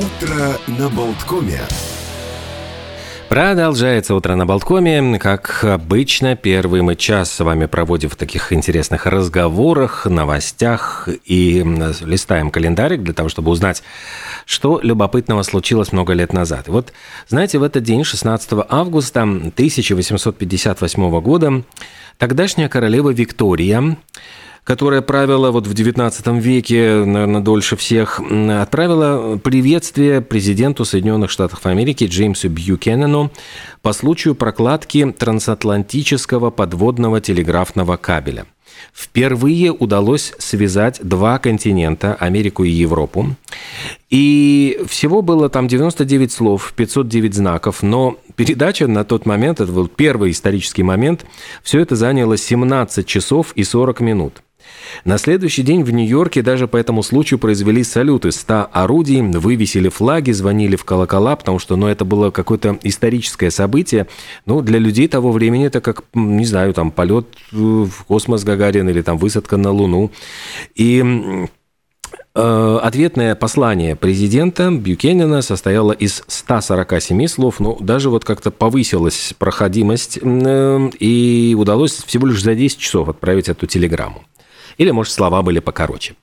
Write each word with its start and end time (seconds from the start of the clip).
Утро 0.00 0.56
на 0.78 0.88
Болткоме. 0.88 1.60
Продолжается 3.28 4.14
утро 4.14 4.34
на 4.34 4.46
Болткоме. 4.46 5.18
Как 5.18 5.62
обычно, 5.62 6.36
первый 6.36 6.80
мы 6.80 6.96
час 6.96 7.30
с 7.30 7.40
вами 7.44 7.66
проводим 7.66 8.08
в 8.08 8.16
таких 8.16 8.50
интересных 8.50 9.04
разговорах, 9.04 10.06
новостях 10.06 11.06
и 11.26 11.62
листаем 12.00 12.50
календарик 12.50 13.02
для 13.02 13.12
того, 13.12 13.28
чтобы 13.28 13.50
узнать, 13.50 13.82
что 14.46 14.80
любопытного 14.82 15.42
случилось 15.42 15.92
много 15.92 16.14
лет 16.14 16.32
назад. 16.32 16.68
И 16.68 16.70
вот, 16.70 16.94
знаете, 17.28 17.58
в 17.58 17.62
этот 17.62 17.82
день, 17.82 18.02
16 18.02 18.52
августа 18.70 19.22
1858 19.24 21.20
года, 21.20 21.62
тогдашняя 22.16 22.70
королева 22.70 23.10
Виктория 23.10 23.98
которая 24.70 25.02
правила 25.02 25.50
вот 25.50 25.66
в 25.66 25.72
XIX 25.72 26.38
веке, 26.38 27.04
наверное, 27.04 27.40
дольше 27.40 27.74
всех, 27.74 28.20
отправила 28.20 29.36
приветствие 29.36 30.20
президенту 30.20 30.84
Соединенных 30.84 31.28
Штатов 31.28 31.66
Америки 31.66 32.04
Джеймсу 32.04 32.48
Бьюкенену 32.48 33.32
по 33.82 33.92
случаю 33.92 34.36
прокладки 34.36 35.10
трансатлантического 35.10 36.50
подводного 36.50 37.20
телеграфного 37.20 37.96
кабеля. 37.96 38.46
Впервые 38.94 39.72
удалось 39.72 40.34
связать 40.38 41.00
два 41.02 41.40
континента, 41.40 42.14
Америку 42.14 42.62
и 42.62 42.70
Европу. 42.70 43.34
И 44.08 44.80
всего 44.86 45.20
было 45.20 45.48
там 45.48 45.66
99 45.66 46.30
слов, 46.30 46.74
509 46.76 47.34
знаков, 47.34 47.82
но 47.82 48.18
передача 48.36 48.86
на 48.86 49.02
тот 49.02 49.26
момент, 49.26 49.60
это 49.60 49.72
был 49.72 49.88
первый 49.88 50.30
исторический 50.30 50.84
момент, 50.84 51.26
все 51.64 51.80
это 51.80 51.96
заняло 51.96 52.36
17 52.36 53.04
часов 53.04 53.50
и 53.56 53.64
40 53.64 53.98
минут. 53.98 54.42
На 55.04 55.18
следующий 55.18 55.62
день 55.62 55.82
в 55.82 55.90
Нью-Йорке 55.92 56.42
даже 56.42 56.68
по 56.68 56.76
этому 56.76 57.02
случаю 57.02 57.38
произвели 57.38 57.84
салюты 57.84 58.32
100 58.32 58.68
орудий, 58.72 59.20
вывесили 59.20 59.88
флаги, 59.88 60.32
звонили 60.32 60.76
в 60.76 60.84
колокола, 60.84 61.36
потому 61.36 61.58
что 61.58 61.76
ну, 61.76 61.86
это 61.86 62.04
было 62.04 62.30
какое-то 62.30 62.78
историческое 62.82 63.50
событие. 63.50 64.06
Ну, 64.46 64.62
для 64.62 64.78
людей 64.78 65.08
того 65.08 65.32
времени 65.32 65.66
это 65.66 65.80
как, 65.80 66.04
не 66.14 66.44
знаю, 66.44 66.74
там 66.74 66.90
полет 66.90 67.26
в 67.50 67.90
космос 68.06 68.44
Гагарин 68.44 68.88
или 68.88 69.02
там 69.02 69.18
высадка 69.18 69.56
на 69.56 69.70
Луну. 69.70 70.10
И 70.74 71.04
э, 72.34 72.78
Ответное 72.82 73.34
послание 73.34 73.96
президента 73.96 74.70
Бюкенена 74.70 75.42
состояло 75.42 75.92
из 75.92 76.24
147 76.26 77.26
слов, 77.26 77.60
но 77.60 77.76
даже 77.80 78.10
вот 78.10 78.24
как-то 78.24 78.50
повысилась 78.50 79.34
проходимость, 79.38 80.18
э, 80.22 80.90
и 80.98 81.56
удалось 81.58 81.92
всего 81.92 82.26
лишь 82.26 82.42
за 82.42 82.54
10 82.54 82.78
часов 82.78 83.08
отправить 83.08 83.48
эту 83.48 83.66
телеграмму. 83.66 84.24
Или, 84.80 84.92
может, 84.92 85.12
слова 85.12 85.42
были 85.42 85.58
покороче. 85.58 86.14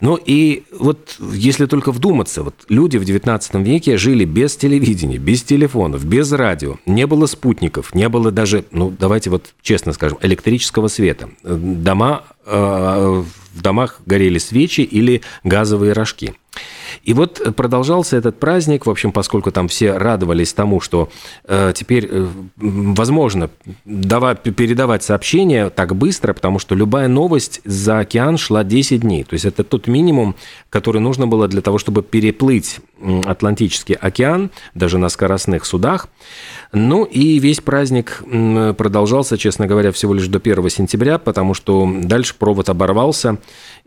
Ну 0.00 0.16
и 0.16 0.64
вот 0.76 1.14
если 1.32 1.66
только 1.66 1.92
вдуматься, 1.92 2.42
вот 2.42 2.56
люди 2.68 2.96
в 2.96 3.04
19 3.04 3.54
веке 3.64 3.96
жили 3.96 4.24
без 4.24 4.56
телевидения, 4.56 5.18
без 5.18 5.44
телефонов, 5.44 6.04
без 6.04 6.32
радио, 6.32 6.78
не 6.84 7.06
было 7.06 7.26
спутников, 7.26 7.94
не 7.94 8.08
было 8.08 8.32
даже, 8.32 8.64
ну 8.72 8.90
давайте 8.90 9.30
вот 9.30 9.54
честно 9.62 9.92
скажем, 9.92 10.18
электрического 10.20 10.88
света. 10.88 11.30
Дома, 11.44 12.24
э, 12.44 13.22
в 13.54 13.62
домах 13.62 14.00
горели 14.04 14.38
свечи 14.38 14.80
или 14.80 15.22
газовые 15.44 15.92
рожки. 15.92 16.34
И 17.02 17.14
вот 17.14 17.54
продолжался 17.56 18.16
этот 18.16 18.38
праздник, 18.38 18.86
в 18.86 18.90
общем, 18.90 19.12
поскольку 19.12 19.50
там 19.50 19.68
все 19.68 19.96
радовались 19.96 20.52
тому, 20.52 20.80
что 20.80 21.08
э, 21.44 21.72
теперь 21.74 22.08
э, 22.10 22.28
возможно 22.56 23.50
давать, 23.84 24.42
передавать 24.42 25.02
сообщения 25.02 25.70
так 25.70 25.96
быстро, 25.96 26.32
потому 26.32 26.58
что 26.58 26.74
любая 26.74 27.08
новость 27.08 27.60
за 27.64 28.00
океан 28.00 28.38
шла 28.38 28.64
10 28.64 29.00
дней. 29.00 29.24
То 29.24 29.34
есть 29.34 29.44
это 29.44 29.64
тот 29.64 29.86
минимум, 29.86 30.36
который 30.70 31.00
нужно 31.00 31.26
было 31.26 31.48
для 31.48 31.60
того, 31.60 31.78
чтобы 31.78 32.02
переплыть 32.02 32.80
Атлантический 33.24 33.96
океан, 33.96 34.50
даже 34.74 34.98
на 34.98 35.08
скоростных 35.08 35.64
судах. 35.64 36.08
Ну 36.72 37.04
и 37.04 37.38
весь 37.38 37.60
праздник 37.60 38.22
продолжался, 38.78 39.36
честно 39.36 39.66
говоря, 39.66 39.90
всего 39.90 40.14
лишь 40.14 40.28
до 40.28 40.38
1 40.38 40.70
сентября, 40.70 41.18
потому 41.18 41.54
что 41.54 41.90
дальше 42.02 42.34
провод 42.38 42.68
оборвался, 42.68 43.38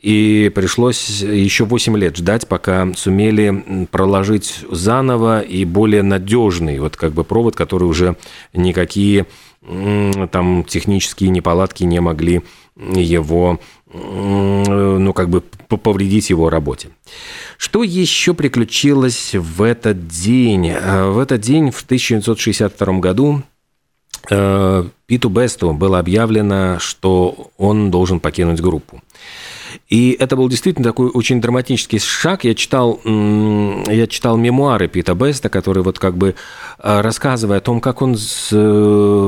и 0.02 0.52
пришлось 0.54 1.22
еще 1.22 1.64
8 1.64 1.98
лет 1.98 2.18
ждать, 2.18 2.48
пока 2.48 2.94
сумели 3.06 3.86
проложить 3.92 4.66
заново 4.72 5.42
и 5.42 5.64
более 5.64 6.02
надежный 6.02 6.80
вот 6.80 6.98
как 6.98 7.14
бы 7.14 7.24
провод, 7.24 7.56
который 7.56 7.84
уже 7.84 8.16
никакие 8.52 9.28
там 10.32 10.64
технические 10.64 11.30
неполадки 11.30 11.84
не 11.84 12.00
могли 12.00 12.42
его 12.76 13.60
ну, 13.94 15.14
как 15.14 15.30
бы 15.30 15.42
повредить 15.42 16.32
его 16.32 16.50
работе. 16.50 16.90
Что 17.60 17.84
еще 17.84 18.34
приключилось 18.34 19.36
в 19.36 19.62
этот 19.62 20.08
день? 20.08 20.70
Э, 20.70 21.10
в 21.10 21.20
этот 21.20 21.40
день, 21.40 21.72
в 21.72 21.82
1962 21.84 23.00
году, 23.00 23.44
э, 24.30 24.84
Питу 25.06 25.30
Бесту 25.30 25.72
было 25.72 26.00
объявлено, 26.00 26.78
что 26.80 27.52
он 27.58 27.92
должен 27.92 28.20
покинуть 28.20 28.60
группу. 28.60 29.02
И 29.90 30.18
это 30.20 30.36
был 30.36 30.50
действительно 30.50 30.84
такой 30.84 31.10
очень 31.10 31.40
драматический 31.40 32.00
шаг. 32.00 32.44
Я 32.44 32.56
читал, 32.56 33.00
я 33.06 34.08
читал 34.08 34.36
мемуары 34.36 34.88
Пита 34.88 35.14
Беста, 35.14 35.50
который 35.50 35.84
вот 35.84 36.00
как 36.00 36.18
бы 36.18 36.34
э, 36.80 37.02
рассказывая 37.02 37.60
о 37.60 37.62
том, 37.62 37.80
как 37.82 38.02
он 38.02 38.18
с 38.18 38.52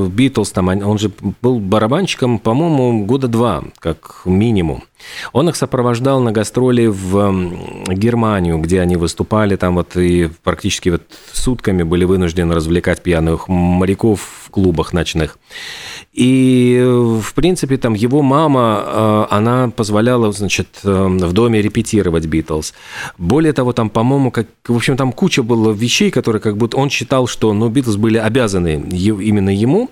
Битлз, 0.09 0.51
там, 0.51 0.67
он 0.67 0.97
же 0.97 1.12
был 1.41 1.59
барабанщиком, 1.59 2.40
по-моему, 2.40 3.06
года 3.06 3.28
два, 3.28 3.63
как 3.79 4.22
минимум. 4.25 4.84
Он 5.34 5.50
их 5.50 5.56
сопровождал 5.56 6.19
на 6.19 6.31
гастроли 6.31 6.88
в 6.88 7.34
Германию, 7.88 8.58
где 8.59 8.81
они 8.81 8.96
выступали 8.96 9.56
там 9.56 9.75
вот 9.75 9.96
и 9.96 10.30
практически 10.44 10.90
вот 10.90 11.03
сутками 11.31 11.84
были 11.84 12.06
вынуждены 12.06 12.56
развлекать 12.56 13.02
пьяных 13.02 13.47
моряков 13.47 14.22
в 14.46 14.50
клубах 14.50 14.94
ночных. 14.94 15.38
И, 16.13 16.81
в 16.84 17.34
принципе, 17.34 17.78
там 17.78 17.94
его 17.94 18.22
мама, 18.22 18.84
э, 18.85 19.25
она 19.30 19.69
позволяла, 19.69 20.31
значит, 20.31 20.68
э, 20.84 21.06
в 21.08 21.34
доме 21.34 21.62
репетировать 21.62 22.25
Битлз. 22.25 22.74
Более 23.18 23.53
того, 23.53 23.72
там, 23.74 23.90
по-моему, 23.90 24.31
как, 24.31 24.47
в 24.68 24.75
общем, 24.75 24.97
там 24.97 25.12
куча 25.12 25.44
было 25.44 25.72
вещей, 25.72 26.09
которые 26.09 26.41
как 26.41 26.58
будто 26.58 26.78
он 26.78 26.90
считал, 26.90 27.28
что, 27.28 27.53
ну, 27.53 27.69
Битлз 27.69 27.97
были 27.97 28.18
обязаны 28.18 28.84
именно 28.90 29.50
ему. 29.50 29.90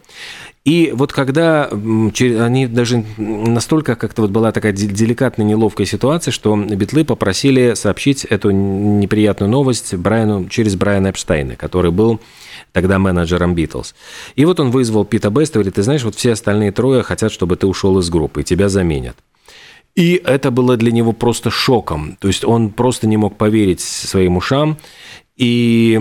И 0.65 0.91
вот 0.95 1.13
когда 1.13 1.69
они 1.69 2.65
даже 2.65 3.05
настолько 3.17 3.95
как-то 3.95 4.23
вот 4.23 4.31
была 4.31 4.51
такая 4.51 4.73
деликатная, 4.73 5.45
неловкая 5.45 5.85
ситуация, 5.85 6.31
что 6.31 6.55
битлы 6.57 7.05
попросили 7.05 7.75
сообщить 7.75 8.25
эту 8.25 8.49
неприятную 8.49 9.49
новость 9.49 9.93
Брайану 9.93 10.49
через 10.49 10.75
Брайана 10.75 11.09
Эпштейна, 11.09 11.55
который 11.55 11.91
был 11.91 12.19
тогда 12.71 12.97
менеджером 12.97 13.53
Битлз. 13.53 13.93
И 14.35 14.43
вот 14.43 14.59
он 14.59 14.71
вызвал 14.71 15.05
Пита 15.05 15.29
Беста 15.29 15.59
и 15.59 15.61
говорит, 15.61 15.75
ты 15.75 15.83
знаешь, 15.83 16.03
вот 16.03 16.15
все 16.15 16.31
остальные 16.31 16.71
трое 16.71 17.03
хотят, 17.03 17.31
чтобы 17.31 17.57
ты 17.57 17.67
ушел 17.67 17.99
из 17.99 18.09
группы, 18.09 18.41
и 18.41 18.43
тебя 18.43 18.67
заменят. 18.67 19.15
И 19.95 20.21
это 20.25 20.51
было 20.51 20.75
для 20.77 20.91
него 20.91 21.13
просто 21.13 21.51
шоком. 21.51 22.17
То 22.19 22.27
есть 22.27 22.43
он 22.43 22.71
просто 22.71 23.07
не 23.07 23.17
мог 23.17 23.37
поверить 23.37 23.79
своим 23.79 24.35
ушам. 24.35 24.77
И 25.37 25.99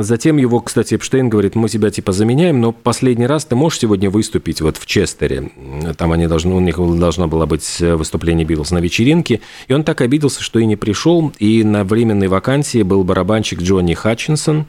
затем 0.00 0.36
его, 0.36 0.60
кстати, 0.60 0.96
Эпштейн 0.96 1.30
говорит, 1.30 1.54
мы 1.54 1.70
тебя 1.70 1.90
типа 1.90 2.12
заменяем, 2.12 2.60
но 2.60 2.72
последний 2.72 3.26
раз 3.26 3.46
ты 3.46 3.56
можешь 3.56 3.78
сегодня 3.78 4.10
выступить 4.10 4.60
вот 4.60 4.76
в 4.76 4.84
Честере. 4.84 5.50
Там 5.96 6.12
они 6.12 6.26
должны, 6.26 6.54
у 6.54 6.60
них 6.60 6.76
должна 6.76 7.26
была 7.26 7.46
быть 7.46 7.80
выступление 7.80 8.44
Битлз 8.44 8.70
на 8.70 8.78
вечеринке. 8.78 9.40
И 9.66 9.72
он 9.72 9.82
так 9.82 10.02
обиделся, 10.02 10.42
что 10.42 10.58
и 10.58 10.66
не 10.66 10.76
пришел. 10.76 11.32
И 11.38 11.64
на 11.64 11.84
временной 11.84 12.28
вакансии 12.28 12.82
был 12.82 13.02
барабанщик 13.02 13.62
Джонни 13.62 13.94
Хатчинсон. 13.94 14.66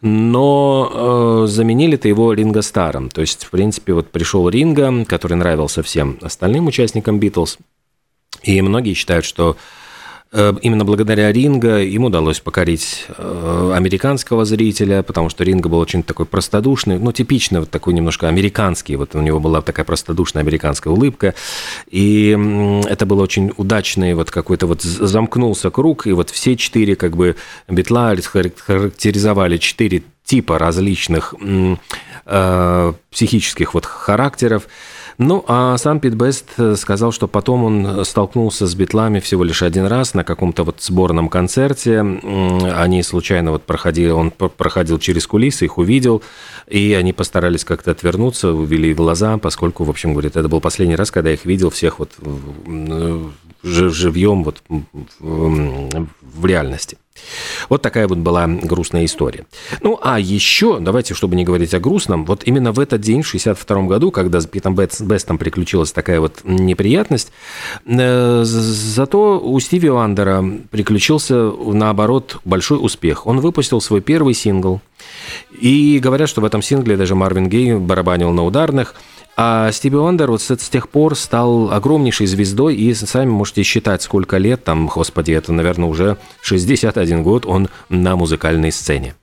Но 0.00 1.42
э, 1.44 1.46
заменили-то 1.48 2.08
его 2.08 2.32
Ринго 2.32 2.62
Старом. 2.62 3.10
То 3.10 3.20
есть, 3.20 3.44
в 3.44 3.50
принципе, 3.50 3.92
вот 3.92 4.10
пришел 4.10 4.48
Ринго, 4.48 5.04
который 5.04 5.36
нравился 5.36 5.82
всем 5.82 6.18
остальным 6.22 6.68
участникам 6.68 7.18
Битлз. 7.18 7.58
И 8.44 8.62
многие 8.62 8.94
считают, 8.94 9.24
что 9.24 9.56
Э, 9.56 9.56
именно 10.30 10.84
благодаря 10.84 11.32
Ринга 11.32 11.82
им 11.82 12.04
удалось 12.04 12.40
покорить 12.40 13.06
э, 13.16 13.72
американского 13.74 14.44
зрителя, 14.44 15.02
потому 15.02 15.30
что 15.30 15.42
Ринга 15.42 15.68
был 15.68 15.78
очень 15.78 16.02
такой 16.02 16.26
простодушный, 16.26 16.98
ну, 16.98 17.12
типично 17.12 17.60
вот 17.60 17.70
такой 17.70 17.94
немножко 17.94 18.28
американский, 18.28 18.96
вот 18.96 19.14
у 19.14 19.20
него 19.20 19.40
была 19.40 19.62
такая 19.62 19.86
простодушная 19.86 20.42
американская 20.42 20.92
улыбка, 20.92 21.34
и 21.90 22.36
это 22.86 23.06
было 23.06 23.22
очень 23.22 23.52
удачный 23.56 24.14
вот 24.14 24.30
какой-то 24.30 24.66
вот 24.66 24.82
замкнулся 24.82 25.70
круг, 25.70 26.06
и 26.06 26.12
вот 26.12 26.28
все 26.30 26.56
четыре 26.56 26.94
как 26.94 27.16
бы 27.16 27.36
битла 27.66 28.14
характеризовали 28.16 29.56
четыре 29.56 30.02
типа 30.24 30.58
различных 30.58 31.34
э, 32.26 32.92
психических 33.10 33.72
вот 33.72 33.86
характеров, 33.86 34.68
ну, 35.18 35.44
а 35.48 35.76
сам 35.78 35.98
Пит 35.98 36.14
Бест 36.14 36.46
э, 36.58 36.76
сказал, 36.76 37.10
что 37.10 37.26
потом 37.26 37.64
он 37.64 38.04
столкнулся 38.04 38.68
с 38.68 38.74
битлами 38.76 39.18
всего 39.18 39.42
лишь 39.42 39.62
один 39.62 39.86
раз 39.86 40.14
на 40.14 40.22
каком-то 40.22 40.62
вот 40.62 40.80
сборном 40.80 41.28
концерте. 41.28 42.00
Они 42.00 43.02
случайно 43.02 43.50
вот 43.50 43.64
проходили, 43.64 44.10
он 44.10 44.30
проходил 44.30 45.00
через 45.00 45.26
кулисы, 45.26 45.64
их 45.64 45.76
увидел, 45.76 46.22
и 46.68 46.94
они 46.94 47.12
постарались 47.12 47.64
как-то 47.64 47.90
отвернуться, 47.90 48.52
увели 48.52 48.94
глаза, 48.94 49.38
поскольку, 49.38 49.82
в 49.82 49.90
общем, 49.90 50.12
говорит, 50.12 50.36
это 50.36 50.48
был 50.48 50.60
последний 50.60 50.96
раз, 50.96 51.10
когда 51.10 51.30
я 51.30 51.34
их 51.34 51.44
видел 51.44 51.70
всех 51.70 51.98
вот 51.98 52.12
живьем 53.62 54.44
вот 54.44 54.62
в 55.20 56.46
реальности. 56.46 56.98
Вот 57.68 57.82
такая 57.82 58.06
вот 58.08 58.18
была 58.18 58.46
грустная 58.46 59.04
история. 59.04 59.46
Ну, 59.82 59.98
а 60.00 60.18
еще, 60.18 60.78
давайте, 60.80 61.14
чтобы 61.14 61.36
не 61.36 61.44
говорить 61.44 61.74
о 61.74 61.80
грустном, 61.80 62.24
вот 62.24 62.42
именно 62.44 62.72
в 62.72 62.80
этот 62.80 63.00
день, 63.00 63.22
в 63.22 63.26
62 63.26 63.82
году, 63.82 64.10
когда 64.10 64.40
с 64.40 64.46
Питом 64.46 64.74
Бестом 64.74 65.38
приключилась 65.38 65.92
такая 65.92 66.20
вот 66.20 66.40
неприятность, 66.44 67.32
э, 67.86 68.42
зато 68.44 69.40
у 69.40 69.58
Стиви 69.60 69.88
Вандера 69.88 70.44
приключился, 70.70 71.50
наоборот, 71.50 72.38
большой 72.44 72.78
успех. 72.80 73.26
Он 73.26 73.40
выпустил 73.40 73.80
свой 73.80 74.00
первый 74.00 74.34
сингл, 74.34 74.80
и 75.60 75.98
говорят, 76.02 76.28
что 76.28 76.40
в 76.40 76.44
этом 76.44 76.62
сингле 76.62 76.96
даже 76.96 77.14
Марвин 77.14 77.48
Гей 77.48 77.74
барабанил 77.74 78.30
на 78.30 78.44
ударных– 78.44 78.94
а 79.40 79.70
Стиви 79.70 79.96
Уандер 79.96 80.32
вот 80.32 80.42
с, 80.42 80.56
тех 80.56 80.88
пор 80.88 81.14
стал 81.14 81.70
огромнейшей 81.70 82.26
звездой, 82.26 82.74
и 82.74 82.92
сами 82.92 83.30
можете 83.30 83.62
считать, 83.62 84.02
сколько 84.02 84.36
лет, 84.36 84.64
там, 84.64 84.88
господи, 84.88 85.30
это, 85.30 85.52
наверное, 85.52 85.88
уже 85.88 86.16
61 86.42 87.22
год 87.22 87.46
он 87.46 87.68
на 87.88 88.16
музыкальной 88.16 88.72
сцене. 88.72 89.14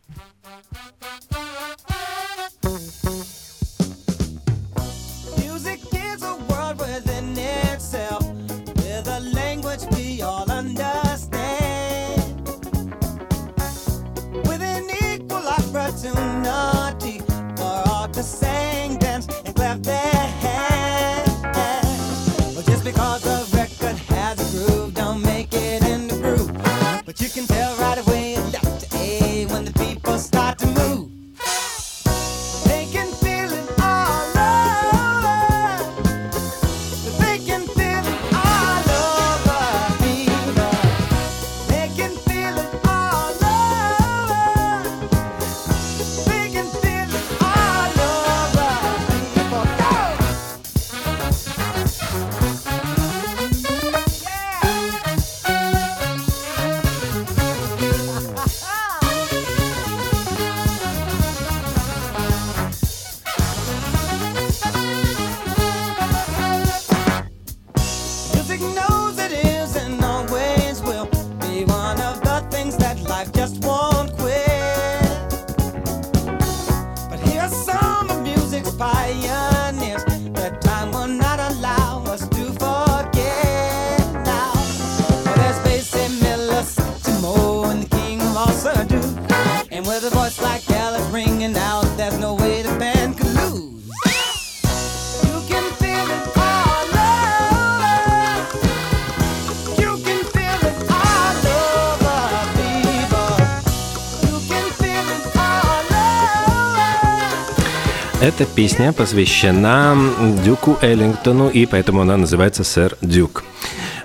Эта 108.38 108.46
песня 108.54 108.92
посвящена 108.92 109.96
Дюку 110.44 110.78
Эллингтону, 110.82 111.48
и 111.48 111.66
поэтому 111.66 112.02
она 112.02 112.18
называется 112.18 112.66
«Сэр 112.66 112.98
Дюк». 113.00 113.46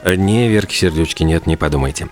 Не 0.07 0.49
Верки 0.49 0.73
Сердючки, 0.73 1.25
нет, 1.25 1.49
не 1.49 1.57
подумайте. 1.57 2.07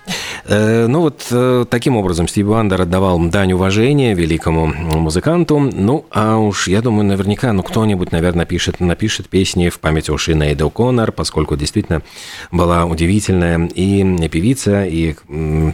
Э, 0.48 0.86
ну 0.86 1.02
вот 1.02 1.26
э, 1.30 1.66
таким 1.68 1.96
образом 1.96 2.26
Стиви 2.26 2.46
Вандер 2.46 2.80
отдавал 2.80 3.18
дань 3.28 3.52
уважения 3.52 4.14
великому 4.14 4.66
музыканту. 4.66 5.58
Ну, 5.58 6.06
а 6.10 6.38
уж 6.38 6.68
я 6.68 6.80
думаю, 6.80 7.04
наверняка, 7.04 7.52
ну 7.52 7.62
кто-нибудь, 7.62 8.12
наверное, 8.12 8.38
напишет, 8.38 8.80
напишет 8.80 9.28
песни 9.28 9.68
в 9.68 9.78
память 9.78 10.08
о 10.08 10.16
Шинейд 10.16 10.58
О'Коннор, 10.60 11.12
поскольку 11.12 11.56
действительно 11.56 12.02
была 12.50 12.86
удивительная 12.86 13.66
и 13.66 14.28
певица, 14.28 14.86
и 14.86 15.16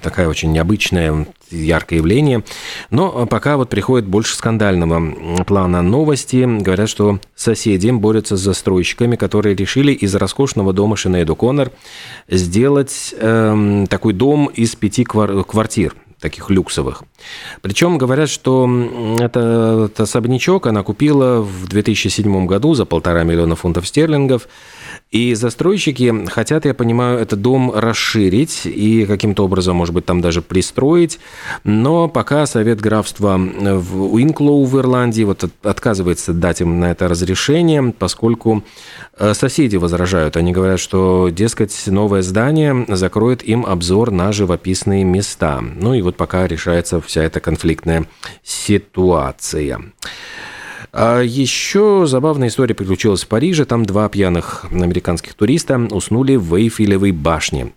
такая 0.02 0.28
очень 0.28 0.50
необычная 0.50 1.26
яркое 1.50 1.98
явление. 1.98 2.42
Но 2.90 3.26
пока 3.26 3.56
вот 3.56 3.68
приходит 3.68 4.08
больше 4.08 4.34
скандального 4.34 5.44
плана 5.44 5.82
новости. 5.82 6.46
Говорят, 6.60 6.88
что 6.88 7.20
соседи 7.36 7.90
борются 7.90 8.36
с 8.36 8.40
застройщиками, 8.40 9.16
которые 9.16 9.54
решили 9.54 9.92
из 9.92 10.14
роскошного 10.14 10.72
дома 10.72 10.96
Шинейд 10.96 11.28
Коннор 11.28 11.70
сделать 12.28 13.14
э, 13.16 13.84
такой 13.88 14.12
дом 14.12 14.46
из 14.46 14.74
пяти 14.76 15.04
квартир 15.04 15.94
таких 16.24 16.48
люксовых. 16.48 17.02
Причем 17.60 17.98
говорят, 17.98 18.30
что 18.30 18.66
этот 19.20 20.00
особнячок 20.00 20.66
она 20.66 20.82
купила 20.82 21.42
в 21.42 21.68
2007 21.68 22.46
году 22.46 22.72
за 22.72 22.86
полтора 22.86 23.24
миллиона 23.24 23.56
фунтов 23.56 23.86
стерлингов. 23.86 24.48
И 25.10 25.34
застройщики 25.34 26.26
хотят, 26.28 26.64
я 26.64 26.72
понимаю, 26.72 27.18
этот 27.18 27.42
дом 27.42 27.70
расширить 27.74 28.62
и 28.64 29.04
каким-то 29.04 29.44
образом, 29.44 29.76
может 29.76 29.94
быть, 29.94 30.06
там 30.06 30.22
даже 30.22 30.40
пристроить. 30.40 31.20
Но 31.62 32.08
пока 32.08 32.46
Совет 32.46 32.80
графства 32.80 33.36
в 33.36 34.14
Уинклоу 34.14 34.64
в 34.64 34.78
Ирландии 34.78 35.24
вот 35.24 35.44
отказывается 35.62 36.32
дать 36.32 36.62
им 36.62 36.80
на 36.80 36.90
это 36.90 37.06
разрешение, 37.06 37.92
поскольку 37.96 38.64
э, 39.18 39.34
соседи 39.34 39.76
возражают. 39.76 40.36
Они 40.36 40.52
говорят, 40.52 40.80
что, 40.80 41.28
дескать, 41.30 41.86
новое 41.86 42.22
здание 42.22 42.86
закроет 42.88 43.42
им 43.42 43.66
обзор 43.66 44.10
на 44.10 44.32
живописные 44.32 45.04
места. 45.04 45.60
Ну 45.60 45.94
и 45.94 46.02
вот 46.02 46.13
пока 46.14 46.46
решается 46.46 47.00
вся 47.00 47.22
эта 47.22 47.40
конфликтная 47.40 48.06
ситуация. 48.42 49.80
А 50.96 51.22
еще 51.22 52.04
забавная 52.06 52.48
история 52.48 52.74
приключилась 52.74 53.24
в 53.24 53.26
Париже. 53.26 53.64
Там 53.64 53.84
два 53.84 54.08
пьяных 54.08 54.64
американских 54.70 55.34
туриста 55.34 55.76
уснули 55.90 56.36
в 56.36 56.54
Эйфелевой 56.54 57.10
башне. 57.10 57.72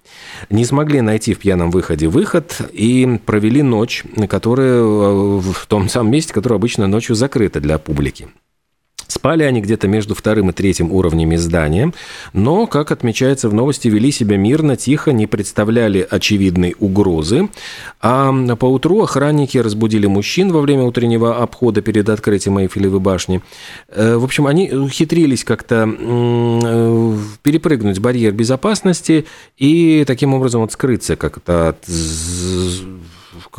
Не 0.52 0.66
смогли 0.66 1.02
найти 1.02 1.34
в 1.34 1.40
пьяном 1.40 1.72
выходе 1.72 2.08
выход 2.08 2.62
и 2.72 3.20
провели 3.26 3.64
ночь, 3.64 4.04
которая 4.30 4.82
э, 4.82 5.40
в 5.40 5.66
том 5.68 5.90
самом 5.90 6.12
месте, 6.12 6.32
которое 6.32 6.58
обычно 6.58 6.86
ночью 6.86 7.16
закрыто 7.16 7.60
для 7.60 7.80
публики. 7.80 8.28
Спали 9.28 9.44
они 9.44 9.60
где-то 9.60 9.90
между 9.90 10.16
вторым 10.16 10.52
и 10.52 10.54
третьим 10.54 10.90
уровнями 10.90 11.36
здания, 11.36 11.92
но, 12.32 12.66
как 12.66 12.94
отмечается 12.94 13.50
в 13.50 13.54
новости, 13.54 13.90
вели 13.90 14.10
себя 14.10 14.38
мирно, 14.38 14.78
тихо, 14.78 15.12
не 15.12 15.28
представляли 15.28 16.08
очевидной 16.10 16.78
угрозы. 16.80 17.50
А 18.00 18.32
поутру 18.56 19.02
охранники 19.02 19.58
разбудили 19.58 20.08
мужчин 20.08 20.54
во 20.54 20.62
время 20.62 20.84
утреннего 20.84 21.44
обхода 21.44 21.82
перед 21.82 22.08
открытием 22.08 22.58
Эйфелевой 22.58 23.02
башни. 23.02 23.42
Э, 23.90 24.16
в 24.16 24.24
общем, 24.24 24.48
они 24.48 24.72
ухитрились 24.72 25.44
как-то 25.44 25.90
э, 25.90 27.18
перепрыгнуть 27.44 28.00
барьер 28.00 28.32
безопасности 28.32 29.26
и 29.58 30.06
таким 30.08 30.36
образом 30.36 30.62
вот 30.62 30.72
скрыться 30.72 31.18
как-то 31.18 31.68
от 31.68 31.86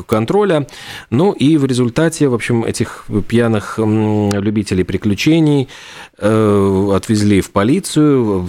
контроля. 0.07 0.67
Ну 1.11 1.33
и 1.33 1.57
в 1.57 1.65
результате, 1.65 2.29
в 2.29 2.35
общем, 2.35 2.65
этих 2.65 3.05
пьяных 3.29 3.79
любителей 3.79 4.85
приключений 4.85 5.69
э, 6.19 6.91
отвезли 6.95 7.41
в 7.41 7.51
полицию, 7.51 8.47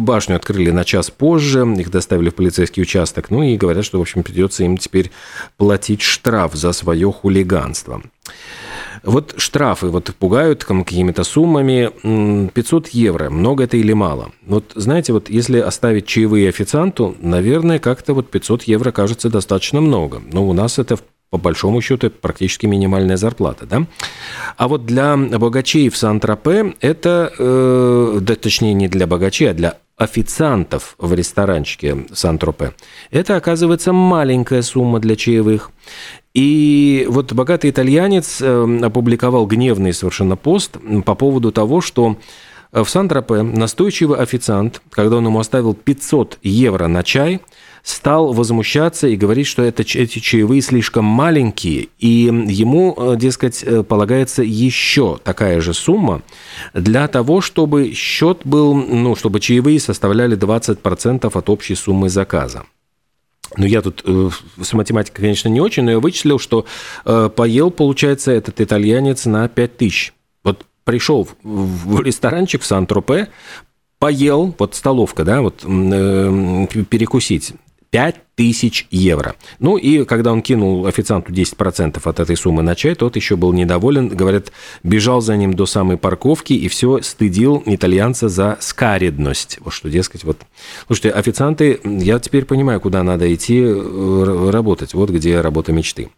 башню 0.00 0.36
открыли 0.36 0.70
на 0.70 0.84
час 0.84 1.10
позже, 1.10 1.66
их 1.78 1.90
доставили 1.90 2.30
в 2.30 2.34
полицейский 2.34 2.82
участок, 2.82 3.30
ну 3.30 3.42
и 3.42 3.56
говорят, 3.56 3.84
что, 3.84 3.98
в 3.98 4.02
общем, 4.02 4.22
придется 4.22 4.64
им 4.64 4.76
теперь 4.76 5.10
платить 5.56 6.02
штраф 6.02 6.54
за 6.54 6.72
свое 6.72 7.10
хулиганство. 7.12 8.02
Вот 9.02 9.34
штрафы 9.38 9.88
вот 9.88 10.14
пугают 10.18 10.64
какими-то 10.64 11.24
суммами. 11.24 12.48
500 12.48 12.88
евро, 12.88 13.30
много 13.30 13.64
это 13.64 13.76
или 13.76 13.92
мало? 13.92 14.30
Вот 14.46 14.72
знаете, 14.74 15.12
вот 15.12 15.30
если 15.30 15.58
оставить 15.58 16.06
чаевые 16.06 16.48
официанту, 16.48 17.16
наверное, 17.20 17.78
как-то 17.78 18.14
вот 18.14 18.30
500 18.30 18.64
евро 18.64 18.92
кажется 18.92 19.30
достаточно 19.30 19.80
много. 19.80 20.22
Но 20.32 20.48
у 20.48 20.52
нас 20.52 20.78
это 20.78 20.98
по 21.30 21.38
большому 21.38 21.80
счету, 21.80 22.10
практически 22.10 22.66
минимальная 22.66 23.16
зарплата, 23.16 23.64
да? 23.64 23.86
А 24.56 24.66
вот 24.66 24.84
для 24.84 25.16
богачей 25.16 25.88
в 25.88 25.96
Сан-Тропе 25.96 26.74
это, 26.80 27.32
э, 27.38 28.18
да, 28.20 28.34
точнее, 28.34 28.74
не 28.74 28.88
для 28.88 29.06
богачей, 29.06 29.50
а 29.50 29.54
для 29.54 29.76
официантов 29.96 30.96
в 30.98 31.12
ресторанчике 31.14 32.06
Сан-Тропе. 32.12 32.72
Это, 33.10 33.36
оказывается, 33.36 33.92
маленькая 33.92 34.62
сумма 34.62 34.98
для 34.98 35.14
чаевых. 35.14 35.70
И 36.32 37.06
вот 37.08 37.32
богатый 37.32 37.70
итальянец 37.70 38.40
э, 38.40 38.78
опубликовал 38.82 39.46
гневный 39.46 39.92
совершенно 39.92 40.36
пост 40.36 40.76
по 41.04 41.14
поводу 41.14 41.50
того, 41.50 41.80
что 41.80 42.16
в 42.72 42.86
Сан-Тропе 42.86 43.42
настойчивый 43.42 44.18
официант, 44.18 44.80
когда 44.90 45.16
он 45.16 45.26
ему 45.26 45.40
оставил 45.40 45.74
500 45.74 46.38
евро 46.42 46.86
на 46.86 47.02
чай, 47.02 47.40
стал 47.82 48.32
возмущаться 48.32 49.08
и 49.08 49.16
говорить, 49.16 49.46
что 49.46 49.62
это, 49.62 49.82
эти 49.82 50.18
чаевые 50.18 50.60
слишком 50.60 51.04
маленькие, 51.04 51.88
и 51.98 52.30
ему, 52.46 52.94
э, 52.96 53.16
дескать, 53.16 53.62
э, 53.62 53.82
полагается 53.82 54.42
еще 54.42 55.18
такая 55.22 55.60
же 55.60 55.74
сумма 55.74 56.22
для 56.74 57.08
того, 57.08 57.40
чтобы 57.40 57.92
счет 57.94 58.40
был, 58.44 58.74
ну, 58.74 59.16
чтобы 59.16 59.40
чаевые 59.40 59.80
составляли 59.80 60.36
20% 60.36 61.34
от 61.34 61.50
общей 61.50 61.74
суммы 61.74 62.08
заказа. 62.08 62.64
Ну, 63.56 63.66
я 63.66 63.82
тут 63.82 64.02
э, 64.04 64.30
с 64.60 64.72
математикой, 64.72 65.22
конечно, 65.22 65.48
не 65.48 65.60
очень, 65.60 65.82
но 65.82 65.90
я 65.92 65.98
вычислил, 65.98 66.38
что 66.38 66.66
э, 67.04 67.30
поел, 67.34 67.70
получается, 67.70 68.30
этот 68.32 68.60
итальянец 68.60 69.26
на 69.26 69.48
5 69.48 69.76
тысяч. 69.76 70.12
Вот 70.44 70.66
пришел 70.84 71.28
в 71.42 72.00
ресторанчик 72.00 72.62
в 72.62 72.66
Сан-Тропе, 72.66 73.28
поел, 73.98 74.54
вот 74.58 74.74
столовка, 74.74 75.24
да, 75.24 75.42
вот 75.42 75.64
э, 75.64 76.66
перекусить, 76.88 77.54
5000 77.90 78.86
евро. 78.90 79.34
Ну 79.58 79.76
и 79.76 80.04
когда 80.04 80.32
он 80.32 80.42
кинул 80.42 80.86
официанту 80.86 81.32
10% 81.32 82.00
от 82.02 82.20
этой 82.20 82.36
суммы 82.36 82.62
на 82.62 82.74
чай, 82.74 82.94
тот 82.94 83.16
еще 83.16 83.36
был 83.36 83.52
недоволен, 83.52 84.08
говорят, 84.08 84.52
бежал 84.82 85.20
за 85.20 85.36
ним 85.36 85.54
до 85.54 85.66
самой 85.66 85.96
парковки 85.96 86.52
и 86.52 86.68
все 86.68 87.02
стыдил 87.02 87.62
итальянца 87.66 88.28
за 88.28 88.56
скаридность. 88.60 89.58
Вот 89.60 89.74
что, 89.74 89.90
дескать, 89.90 90.24
вот... 90.24 90.38
Слушайте, 90.86 91.10
официанты, 91.10 91.80
я 91.84 92.18
теперь 92.18 92.44
понимаю, 92.44 92.80
куда 92.80 93.02
надо 93.02 93.32
идти 93.34 93.60
э, 93.60 94.50
работать. 94.50 94.94
Вот 94.94 95.10
где 95.10 95.40
работа 95.40 95.72
мечты. 95.72 96.10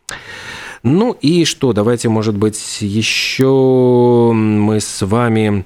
Ну 0.83 1.17
и 1.21 1.45
что, 1.45 1.73
давайте, 1.73 2.09
может 2.09 2.37
быть, 2.37 2.79
еще 2.81 4.33
мы 4.35 4.81
с 4.81 5.07
вами 5.07 5.65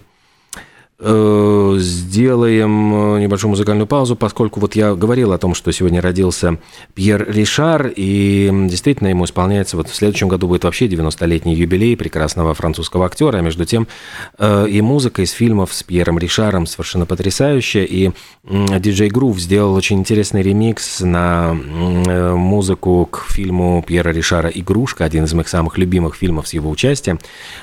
сделаем 0.98 3.16
э, 3.16 3.20
небольшую 3.20 3.50
музыкальную 3.50 3.86
паузу, 3.86 4.16
поскольку 4.16 4.60
вот 4.60 4.76
я 4.76 4.94
говорил 4.94 5.32
о 5.32 5.38
том, 5.38 5.54
что 5.54 5.70
сегодня 5.70 6.00
родился 6.00 6.58
Пьер 6.94 7.30
Ришар, 7.30 7.92
и 7.94 8.50
действительно 8.68 9.08
ему 9.08 9.26
исполняется, 9.26 9.76
вот 9.76 9.90
в 9.90 9.94
следующем 9.94 10.28
году 10.28 10.48
будет 10.48 10.64
вообще 10.64 10.86
90-летний 10.86 11.54
юбилей 11.54 11.98
прекрасного 11.98 12.54
французского 12.54 13.04
актера, 13.04 13.36
а 13.36 13.40
между 13.42 13.66
тем 13.66 13.86
э, 14.38 14.68
и 14.70 14.80
музыка 14.80 15.20
из 15.20 15.32
фильмов 15.32 15.74
с 15.74 15.82
Пьером 15.82 16.18
Ришаром 16.18 16.66
совершенно 16.66 17.04
потрясающая, 17.04 17.84
и 17.84 18.12
диджей 18.44 19.10
Грув 19.10 19.38
сделал 19.38 19.74
очень 19.74 19.98
интересный 19.98 20.42
ремикс 20.42 21.00
на 21.00 21.52
музыку 21.52 23.06
к 23.10 23.26
фильму 23.28 23.84
Пьера 23.86 24.10
Ришара 24.10 24.48
«Игрушка», 24.48 25.04
один 25.04 25.24
из 25.24 25.34
моих 25.34 25.48
самых 25.48 25.76
любимых 25.76 26.14
фильмов 26.14 26.48
с 26.48 26.54
его 26.54 26.70
участием. 26.70 27.18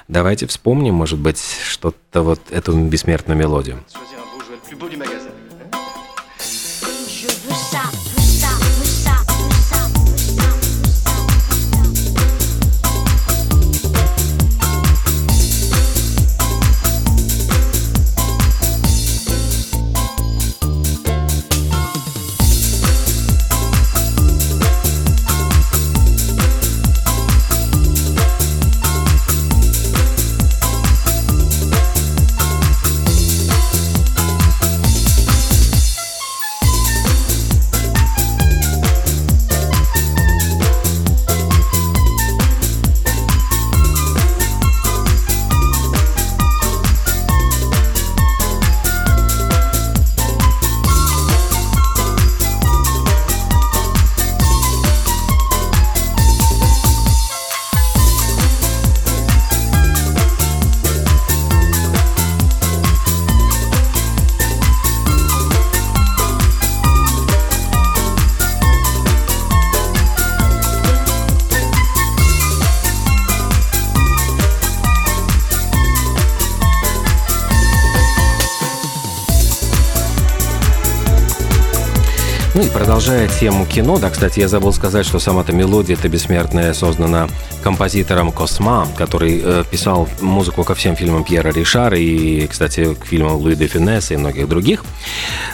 Давайте 0.07 0.45
вспомним, 0.45 0.93
может 0.93 1.19
быть, 1.19 1.41
что-то 1.67 1.97
вот 2.22 2.39
эту 2.51 2.77
бессмертную 2.77 3.38
мелодию. 3.38 3.84
Продолжая 82.74 83.27
тему 83.27 83.68
кино, 83.68 84.00
да, 84.00 84.10
кстати, 84.10 84.39
я 84.39 84.48
забыл 84.48 84.74
сказать, 84.74 85.06
что 85.06 85.20
сама 85.20 85.42
эта 85.42 85.53
мелодия, 85.53 85.96
эта 85.96 86.10
бессмертная, 86.10 86.74
создана 86.74 87.27
композитором 87.62 88.32
Косма, 88.32 88.88
который 88.98 89.39
э, 89.44 89.63
писал 89.70 90.10
музыку 90.22 90.63
ко 90.63 90.74
всем 90.74 90.96
фильмам 90.96 91.24
Пьера 91.24 91.50
Ришара 91.50 91.98
и, 91.98 92.48
кстати, 92.48 92.96
к 92.96 93.06
фильмам 93.06 93.36
Луи 93.36 93.56
де 93.56 93.68
Финесса 93.68 94.15
и 94.15 94.18
многих 94.18 94.50
других. 94.50 94.84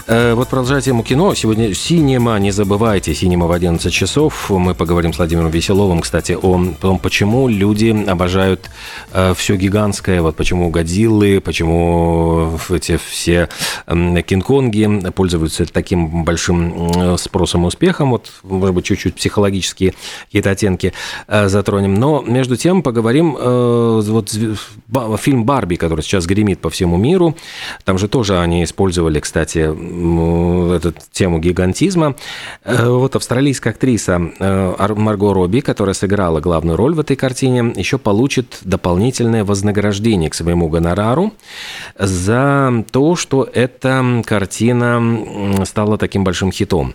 Э, 0.07 0.33
вот 0.33 0.47
продолжая 0.47 0.81
тему 0.81 1.03
кино, 1.03 1.35
сегодня 1.35 1.73
«Синема», 1.73 2.39
не 2.39 2.51
забывайте, 2.51 3.13
«Синема» 3.13 3.47
в 3.47 3.51
11 3.51 3.93
часов. 3.93 4.49
Мы 4.49 4.73
поговорим 4.73 5.13
с 5.13 5.17
Владимиром 5.17 5.51
Веселовым, 5.51 5.99
кстати, 5.99 6.37
о 6.41 6.73
том, 6.79 6.99
почему 6.99 7.49
люди 7.49 7.95
обожают 8.07 8.69
э, 9.11 9.33
все 9.35 9.55
гигантское, 9.57 10.21
вот 10.21 10.37
почему 10.37 10.69
«Годзиллы», 10.69 11.41
почему 11.41 12.57
эти 12.69 12.97
все 12.97 13.49
э, 13.87 14.21
«Кинг-Конги» 14.25 15.11
пользуются 15.11 15.65
таким 15.65 16.23
большим 16.23 17.08
спросом 17.17 17.63
и 17.63 17.67
успехом. 17.67 18.11
Вот, 18.11 18.31
может 18.43 18.75
быть, 18.75 18.85
чуть-чуть 18.85 19.15
психологические 19.15 19.93
какие-то 20.25 20.51
оттенки 20.51 20.93
э, 21.27 21.47
затронем. 21.47 21.95
Но 21.95 22.21
между 22.21 22.55
тем 22.55 22.83
поговорим, 22.83 23.35
э, 23.39 24.01
вот 24.05 24.31
фильм 25.19 25.45
«Барби», 25.45 25.75
который 25.75 26.01
сейчас 26.01 26.25
гремит 26.25 26.59
по 26.59 26.69
всему 26.69 26.97
миру, 26.97 27.35
там 27.83 27.97
же 27.97 28.07
тоже 28.07 28.39
они 28.39 28.63
использовали, 28.63 29.19
кстати, 29.19 29.59
эту 29.59 30.93
тему 31.11 31.39
гигантизма. 31.39 32.15
Э, 32.63 32.87
вот 32.89 33.15
австралийская 33.15 33.73
актриса 33.73 34.19
Марго 34.19 35.33
Робби, 35.33 35.59
которая 35.59 35.93
сыграла 35.93 36.39
главную 36.39 36.77
роль 36.77 36.93
в 36.93 36.99
этой 36.99 37.15
картине, 37.15 37.73
еще 37.75 37.97
получит 37.97 38.59
дополнительное 38.61 39.43
вознаграждение 39.43 40.29
к 40.29 40.33
своему 40.33 40.69
гонорару 40.69 41.33
за 41.97 42.83
то, 42.91 43.15
что 43.15 43.47
эта 43.51 44.23
картина 44.25 45.65
стала 45.65 45.97
таким 45.97 46.23
большим 46.23 46.51
хитом. 46.51 46.93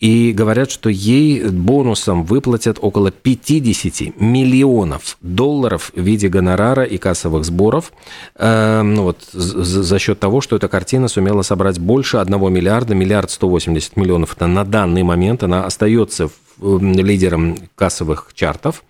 И 0.00 0.32
говорят, 0.32 0.70
что 0.70 0.88
ей 0.88 1.48
бонусом 1.48 2.24
выплатят 2.24 2.78
около 2.80 3.10
50 3.10 4.20
миллионов 4.20 5.16
долларов 5.20 5.92
в 5.94 6.00
виде 6.00 6.28
гонорара 6.28 6.84
и 6.84 6.98
кассовых 6.98 7.44
сборов 7.44 7.92
э, 8.36 8.82
вот, 8.82 9.18
за 9.32 9.98
счет 9.98 10.20
того, 10.20 10.40
что 10.40 10.56
эта 10.56 10.68
картина 10.68 11.08
сумела 11.08 11.42
собрать 11.42 11.78
больше 11.78 12.18
1 12.18 12.52
миллиарда, 12.52 12.94
миллиард 12.94 13.30
180 13.30 13.96
миллионов. 13.96 14.34
Это 14.36 14.46
на 14.46 14.64
данный 14.64 15.02
момент 15.02 15.42
она 15.42 15.64
остается 15.64 16.28
в 16.28 16.32
лидером 16.60 17.56
кассовых 17.74 18.30
чартов. 18.34 18.84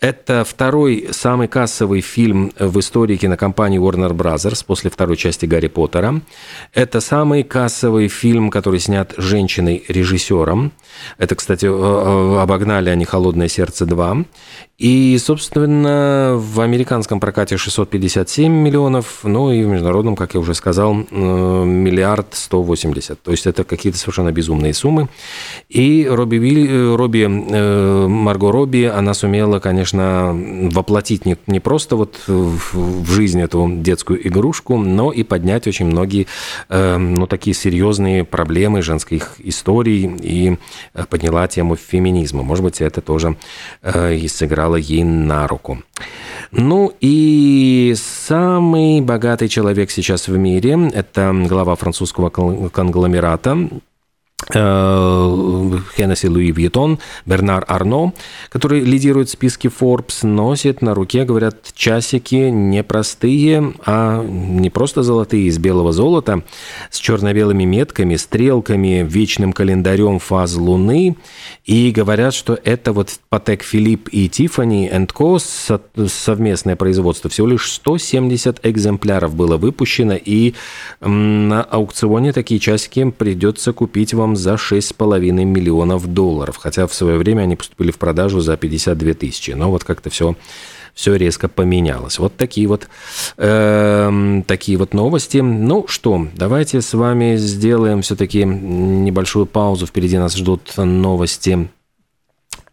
Это 0.00 0.44
второй 0.44 1.08
самый 1.10 1.48
кассовый 1.48 2.00
фильм 2.00 2.52
в 2.58 2.78
истории 2.80 3.16
кинокомпании 3.16 3.80
Warner 3.80 4.12
Bros. 4.12 4.64
после 4.66 4.90
второй 4.90 5.16
части 5.16 5.46
Гарри 5.46 5.68
Поттера. 5.68 6.20
Это 6.72 7.00
самый 7.00 7.42
кассовый 7.42 8.08
фильм, 8.08 8.50
который 8.50 8.80
снят 8.80 9.14
женщиной-режиссером. 9.16 10.72
Это, 11.18 11.34
кстати, 11.34 11.66
э, 11.66 11.68
э, 11.68 12.40
обогнали 12.40 12.90
они 12.90 13.04
«Холодное 13.04 13.48
сердце 13.48 13.84
2». 13.84 14.24
И, 14.78 15.18
собственно, 15.18 16.34
в 16.36 16.60
американском 16.60 17.18
прокате 17.18 17.56
657 17.56 18.52
миллионов, 18.52 19.24
ну 19.24 19.50
и 19.50 19.64
в 19.64 19.66
международном, 19.66 20.14
как 20.14 20.34
я 20.34 20.40
уже 20.40 20.54
сказал, 20.54 20.94
миллиард 20.94 22.28
180. 22.30 23.20
То 23.20 23.32
есть 23.32 23.48
это 23.48 23.64
какие-то 23.64 23.98
совершенно 23.98 24.30
безумные 24.30 24.72
суммы. 24.72 25.08
И 25.68 26.06
Робби, 26.08 26.36
Виль, 26.36 26.94
Робби 26.94 27.26
Марго 27.26 28.52
Робби, 28.52 28.84
она 28.84 29.14
сумела, 29.14 29.58
конечно, 29.58 30.32
воплотить 30.72 31.26
не, 31.26 31.36
не 31.48 31.58
просто 31.58 31.96
вот 31.96 32.22
в 32.28 33.10
жизнь 33.10 33.40
эту 33.40 33.68
детскую 33.78 34.24
игрушку, 34.28 34.76
но 34.76 35.10
и 35.10 35.24
поднять 35.24 35.66
очень 35.66 35.86
многие, 35.86 36.28
ну, 36.68 37.26
такие 37.26 37.52
серьезные 37.52 38.22
проблемы 38.22 38.82
женских 38.82 39.34
историй 39.40 40.08
и 40.20 40.56
подняла 41.10 41.48
тему 41.48 41.74
феминизма. 41.74 42.44
Может 42.44 42.62
быть, 42.62 42.80
это 42.80 43.00
тоже 43.00 43.36
и 43.84 44.28
сыграло 44.28 44.67
ей 44.76 45.04
на 45.04 45.46
руку. 45.46 45.78
Ну 46.50 46.92
и 47.00 47.94
самый 47.96 49.00
богатый 49.00 49.48
человек 49.48 49.90
сейчас 49.90 50.28
в 50.28 50.36
мире– 50.36 50.90
это 50.94 51.34
глава 51.46 51.74
французского 51.76 52.30
конгломерата 52.70 53.68
Хеннесси 54.46 56.28
Луи 56.28 56.52
Вьетон, 56.52 57.00
Бернар 57.26 57.64
Арно, 57.68 58.14
который 58.48 58.80
лидирует 58.80 59.28
в 59.28 59.32
списке 59.32 59.68
Forbes, 59.68 60.26
носит 60.26 60.80
на 60.80 60.94
руке, 60.94 61.24
говорят, 61.24 61.72
часики 61.74 62.48
не 62.48 62.82
простые, 62.82 63.74
а 63.84 64.24
не 64.24 64.70
просто 64.70 65.02
золотые, 65.02 65.48
из 65.48 65.58
белого 65.58 65.92
золота, 65.92 66.44
с 66.90 66.98
черно-белыми 66.98 67.64
метками, 67.64 68.16
стрелками, 68.16 69.04
вечным 69.06 69.52
календарем 69.52 70.18
фаз 70.18 70.54
Луны. 70.54 71.16
И 71.64 71.90
говорят, 71.90 72.32
что 72.32 72.58
это 72.62 72.92
вот 72.92 73.10
Патек 73.28 73.62
Филипп 73.62 74.08
и 74.12 74.28
Тиффани 74.28 74.88
Co. 74.88 75.38
совместное 76.08 76.76
производство. 76.76 77.28
Всего 77.28 77.48
лишь 77.48 77.70
170 77.72 78.60
экземпляров 78.62 79.34
было 79.34 79.56
выпущено, 79.56 80.14
и 80.14 80.54
на 81.00 81.62
аукционе 81.64 82.32
такие 82.32 82.60
часики 82.60 83.10
придется 83.10 83.72
купить 83.72 84.14
вам 84.14 84.27
за 84.36 84.54
6,5 84.54 85.20
миллионов 85.44 86.06
долларов, 86.06 86.56
хотя 86.56 86.86
в 86.86 86.94
свое 86.94 87.18
время 87.18 87.42
они 87.42 87.56
поступили 87.56 87.90
в 87.90 87.98
продажу 87.98 88.40
за 88.40 88.56
52 88.56 89.14
тысячи. 89.14 89.52
Но 89.52 89.70
вот 89.70 89.84
как-то 89.84 90.10
все 90.10 90.36
все 90.98 91.14
резко 91.14 91.48
поменялось. 91.48 92.18
Вот 92.18 92.36
такие 92.36 92.66
вот, 92.66 92.88
э, 93.36 94.42
такие 94.48 94.76
вот 94.76 94.94
новости. 94.94 95.38
Ну 95.38 95.86
что, 95.86 96.26
давайте 96.34 96.80
с 96.80 96.92
вами 96.92 97.36
сделаем 97.36 98.02
все-таки 98.02 98.42
небольшую 98.44 99.46
паузу. 99.46 99.86
Впереди 99.86 100.18
нас 100.18 100.34
ждут 100.34 100.72
новости 100.76 101.68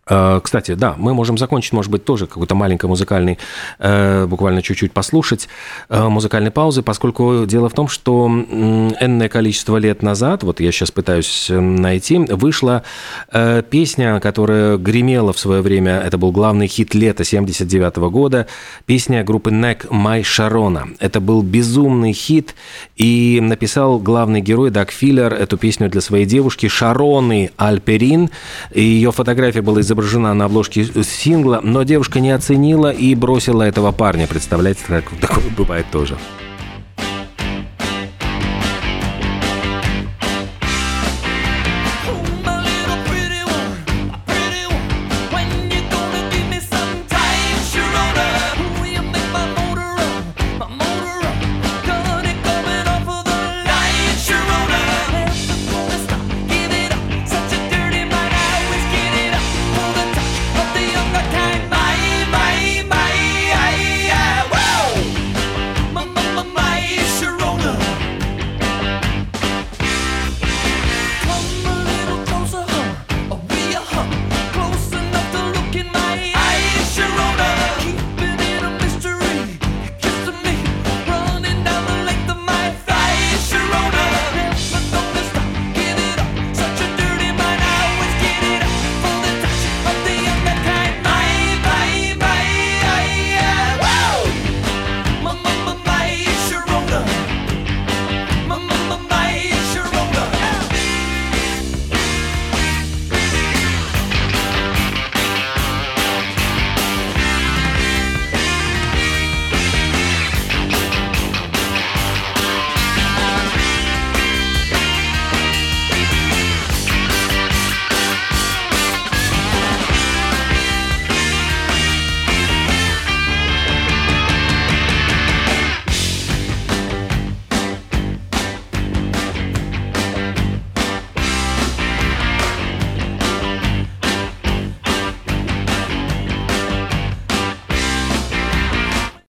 кстати, 0.06 0.76
да, 0.76 0.94
мы 0.98 1.16
можем 1.16 1.38
закончить, 1.38 1.74
может 1.74 1.92
быть, 1.92 2.06
тоже 2.06 2.28
какой-то 2.28 2.54
маленький 2.54 2.86
музыкальный, 2.86 3.40
э, 3.80 4.28
буквально 4.28 4.62
чуть-чуть 4.62 4.92
послушать 4.92 5.50
э, 5.90 6.08
музыкальной 6.08 6.52
паузы, 6.52 6.84
поскольку 6.84 7.46
дело 7.48 7.70
в 7.70 7.74
том, 7.74 7.88
что 7.88 8.28
энное 8.28 9.30
количество 9.30 9.78
лет 9.78 10.04
назад, 10.04 10.44
вот 10.44 10.60
я 10.60 10.72
сейчас 10.72 10.92
пытаюсь 10.92 11.48
найти, 11.50 12.20
вышла 12.20 12.84
песня, 13.72 14.20
которая 14.20 14.78
гремела 14.78 15.34
в 15.34 15.40
свое 15.40 15.62
время, 15.62 16.00
это 16.00 16.20
был 16.20 16.32
главный 16.32 16.68
хит 16.68 16.94
лета 16.94 17.24
79 17.24 17.98
года, 18.12 18.46
песня 18.86 19.24
группы 19.24 19.50
Neck 19.50 19.90
«My 19.90 20.22
Шарона». 20.22 20.90
Это 21.00 21.20
был 21.20 21.42
безумный 21.42 22.14
хит, 22.14 22.54
и 22.96 23.40
написал 23.42 23.98
главный 23.98 24.42
герой 24.42 24.70
Даг 24.70 24.92
Филлер 24.92 25.34
эту 25.34 25.58
песню 25.58 25.90
для 25.90 26.02
своей 26.02 26.26
девушки 26.26 26.68
Шароны 26.68 27.50
Альперин, 27.58 28.30
и 28.72 28.82
ее 28.82 29.12
фотография 29.12 29.62
была 29.62 29.82
изображена 29.82 29.95
изображена 29.96 30.34
на 30.34 30.46
обложке 30.46 30.84
сингла, 31.04 31.60
но 31.64 31.84
девушка 31.84 32.20
не 32.20 32.32
оценила 32.32 32.92
и 32.92 33.16
бросила 33.16 33.64
этого 33.64 33.92
парня. 33.92 34.28
Представляете, 34.28 34.82
так, 34.88 35.10
такое 35.22 35.44
бывает 35.58 35.86
тоже. 35.92 36.18